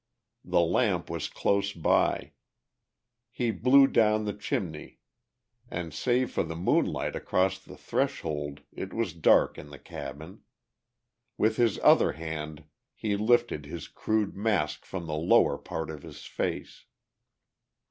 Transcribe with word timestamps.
The 0.43 0.61
lamp 0.61 1.11
was 1.11 1.29
close 1.29 1.73
by; 1.73 2.31
he 3.29 3.51
blew 3.51 3.85
down 3.85 4.25
the 4.25 4.33
chimney 4.33 4.97
and 5.69 5.93
save 5.93 6.31
for 6.31 6.41
the 6.41 6.55
moonlight 6.55 7.15
across 7.15 7.59
the 7.59 7.77
threshold 7.77 8.61
it 8.73 8.93
was 8.93 9.13
dark 9.13 9.59
in 9.59 9.69
the 9.69 9.77
cabin. 9.77 10.41
With 11.37 11.57
his 11.57 11.77
other 11.83 12.13
hand 12.13 12.63
he 12.95 13.15
lifted 13.15 13.67
his 13.67 13.87
crude 13.87 14.35
mask 14.35 14.85
from 14.85 15.05
the 15.05 15.13
lower 15.13 15.59
part 15.59 15.91
of 15.91 16.01
his 16.01 16.23
face. 16.25 16.85